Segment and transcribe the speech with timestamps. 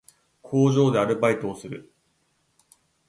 [0.41, 1.93] 工場でアルバイトをする